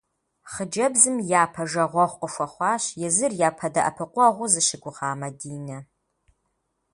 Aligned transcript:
Хъыджэбзым 0.51 1.17
япэ 1.41 1.63
жагъуэгъу 1.69 2.19
къыхуэхъуащ 2.21 2.83
езыр 3.07 3.31
япэ 3.49 3.67
дэӏэпыкъуэгъуу 3.73 4.51
зыщыгугъа 4.53 5.09
Мадинэ. 5.19 5.77